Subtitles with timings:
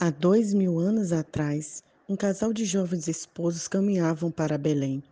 [0.00, 5.02] Há dois mil anos atrás, um casal de jovens esposos caminhavam para Belém.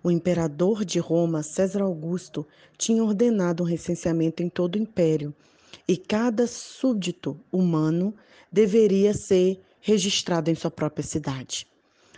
[0.00, 2.46] O imperador de Roma, César Augusto,
[2.76, 5.34] tinha ordenado um recenseamento em todo o império
[5.88, 8.14] e cada súbdito humano
[8.52, 11.66] deveria ser registrado em sua própria cidade.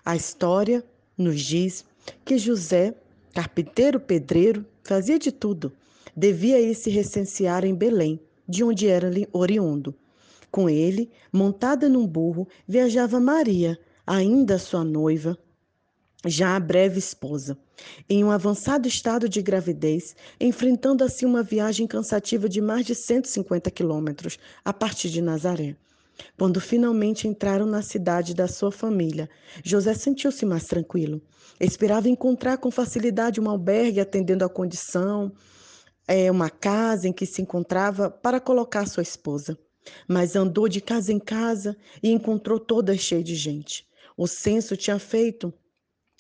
[0.05, 0.84] A história
[1.16, 1.87] nos diz
[2.23, 2.95] que José,
[3.32, 5.73] carpinteiro pedreiro, fazia de tudo,
[6.14, 9.95] devia ir se recensear em Belém, de onde era oriundo.
[10.51, 15.38] Com ele, montada num burro, viajava Maria, ainda sua noiva,
[16.27, 17.57] já a breve esposa,
[18.09, 23.71] em um avançado estado de gravidez, enfrentando assim uma viagem cansativa de mais de 150
[23.71, 25.77] quilômetros a partir de Nazaré.
[26.37, 29.30] Quando finalmente entraram na cidade da sua família,
[29.65, 31.23] José sentiu-se mais tranquilo.
[31.60, 35.32] Esperava encontrar com facilidade um albergue atendendo à condição,
[36.09, 39.57] é, uma casa em que se encontrava para colocar sua esposa
[40.07, 43.87] mas andou de casa em casa e encontrou toda cheia de gente.
[44.16, 45.52] O censo tinha feito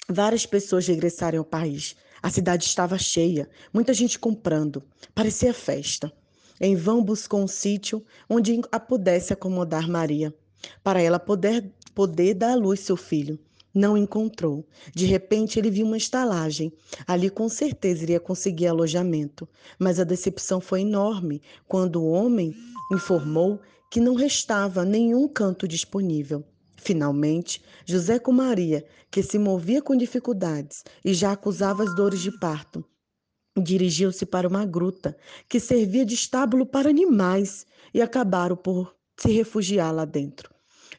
[0.08, 1.96] várias pessoas regressarem ao país.
[2.22, 4.82] A cidade estava cheia, muita gente comprando.
[5.14, 6.12] Parecia festa.
[6.60, 10.34] Em vão buscou um sítio onde a pudesse acomodar Maria,
[10.82, 13.38] para ela poder, poder dar à luz seu filho.
[13.72, 14.66] Não encontrou.
[14.94, 16.72] De repente, ele viu uma estalagem.
[17.06, 19.48] Ali, com certeza, iria conseguir alojamento.
[19.78, 22.54] Mas a decepção foi enorme quando o homem
[22.90, 23.60] informou
[23.90, 26.44] que não restava nenhum canto disponível.
[26.76, 32.30] Finalmente, José com Maria, que se movia com dificuldades e já acusava as dores de
[32.38, 32.84] parto,
[33.56, 35.16] dirigiu-se para uma gruta
[35.48, 40.50] que servia de estábulo para animais e acabaram por se refugiar lá dentro.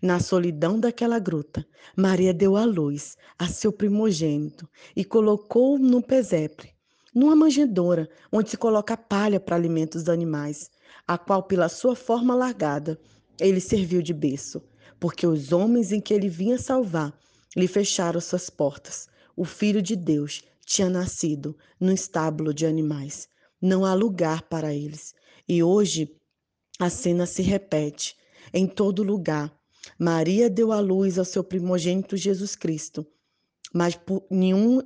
[0.02, 6.72] Na solidão daquela gruta, Maria deu à luz a seu primogênito e colocou-o no pesebre,
[7.14, 10.70] numa manjedoura onde se coloca palha para alimentos dos animais,
[11.08, 13.00] a qual, pela sua forma largada,
[13.40, 14.62] ele serviu de berço,
[15.00, 17.18] porque os homens em que ele vinha salvar
[17.56, 19.08] lhe fecharam suas portas.
[19.36, 23.28] O Filho de Deus tinha nascido no estábulo de animais.
[23.62, 25.14] Não há lugar para eles.
[25.48, 26.16] E hoje
[26.80, 28.16] a cena se repete
[28.54, 29.52] em todo lugar
[29.98, 33.06] Maria deu à luz ao seu primogênito Jesus Cristo,
[33.74, 34.82] mas por nenhum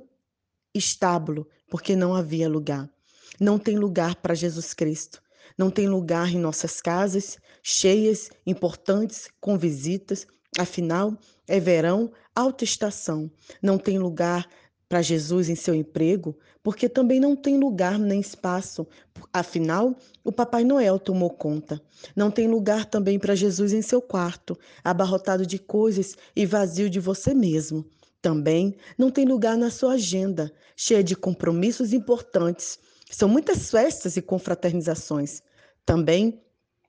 [0.74, 2.90] estábulo, porque não havia lugar.
[3.38, 5.22] Não tem lugar para Jesus Cristo.
[5.56, 10.26] Não tem lugar em nossas casas, cheias, importantes, com visitas.
[10.58, 13.30] Afinal, é verão, alta estação.
[13.62, 14.48] Não tem lugar
[14.88, 18.86] para Jesus em seu emprego, porque também não tem lugar nem espaço.
[19.32, 21.80] Afinal, o Papai Noel tomou conta.
[22.14, 27.00] Não tem lugar também para Jesus em seu quarto, abarrotado de coisas e vazio de
[27.00, 27.84] você mesmo.
[28.22, 32.78] Também não tem lugar na sua agenda, cheia de compromissos importantes.
[33.10, 35.42] São muitas festas e confraternizações.
[35.84, 36.40] Também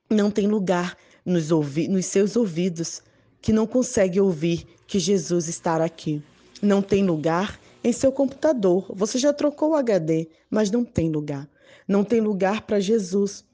[0.10, 3.02] não tem lugar nos, ouvi nos seus ouvidos,
[3.42, 6.22] que não consegue ouvir que Jesus está aqui.
[6.62, 8.92] Não tem lugar em seu computador.
[8.96, 11.48] Você já trocou o HD, mas não tem lugar.
[11.88, 13.46] Não tem lugar para Jesus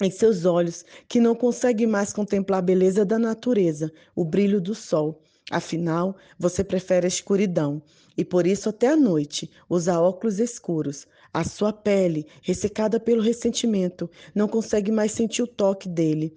[0.00, 4.74] em seus olhos, que não consegue mais contemplar a beleza da natureza, o brilho do
[4.74, 5.20] sol.
[5.50, 7.82] Afinal, você prefere a escuridão
[8.16, 11.08] e por isso até à noite usa óculos escuros.
[11.34, 16.32] A sua pele, ressecada pelo ressentimento, não consegue mais sentir o toque dele.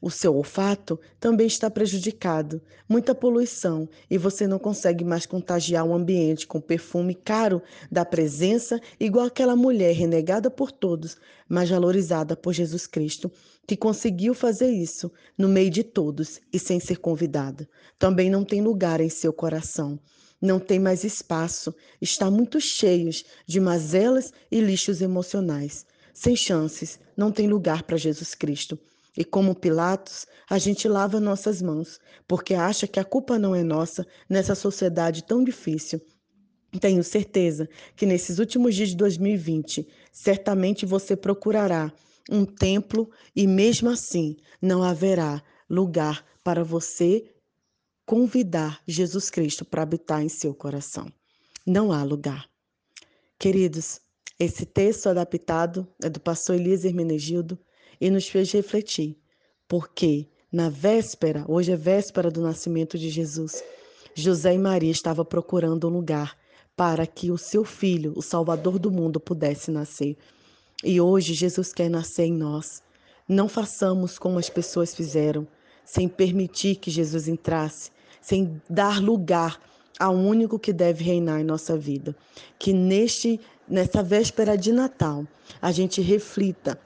[0.00, 5.92] O seu olfato também está prejudicado, muita poluição, e você não consegue mais contagiar o
[5.92, 7.60] ambiente com perfume caro
[7.90, 11.16] da presença, igual aquela mulher renegada por todos,
[11.48, 13.30] mas valorizada por Jesus Cristo,
[13.66, 17.68] que conseguiu fazer isso no meio de todos e sem ser convidada.
[17.98, 19.98] Também não tem lugar em seu coração.
[20.40, 23.10] Não tem mais espaço, está muito cheio
[23.44, 25.84] de mazelas e lixos emocionais.
[26.14, 28.78] Sem chances, não tem lugar para Jesus Cristo.
[29.18, 31.98] E como Pilatos, a gente lava nossas mãos,
[32.28, 36.00] porque acha que a culpa não é nossa nessa sociedade tão difícil.
[36.80, 41.92] Tenho certeza que nesses últimos dias de 2020, certamente você procurará
[42.30, 47.28] um templo e mesmo assim não haverá lugar para você
[48.06, 51.12] convidar Jesus Cristo para habitar em seu coração.
[51.66, 52.48] Não há lugar.
[53.36, 54.00] Queridos,
[54.38, 57.58] esse texto adaptado é do pastor Elias Hermenegildo
[58.00, 59.16] e nos fez refletir,
[59.66, 63.62] porque na véspera, hoje é véspera do nascimento de Jesus,
[64.14, 66.36] José e Maria estavam procurando um lugar
[66.74, 70.16] para que o seu filho, o Salvador do mundo, pudesse nascer.
[70.82, 72.82] E hoje Jesus quer nascer em nós.
[73.28, 75.46] Não façamos como as pessoas fizeram,
[75.84, 77.90] sem permitir que Jesus entrasse,
[78.20, 79.60] sem dar lugar
[79.98, 82.16] ao único que deve reinar em nossa vida.
[82.58, 85.26] Que neste nessa véspera de Natal
[85.60, 86.80] a gente reflita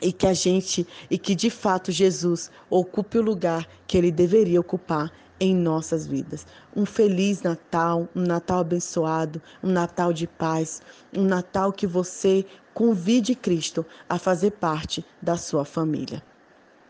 [0.00, 4.60] e que a gente e que de fato Jesus ocupe o lugar que ele deveria
[4.60, 6.46] ocupar em nossas vidas.
[6.74, 10.82] Um feliz Natal, um Natal abençoado, um Natal de paz,
[11.14, 16.22] um Natal que você convide Cristo a fazer parte da sua família.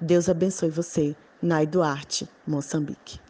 [0.00, 3.25] Deus abençoe você, Nai Duarte, Moçambique.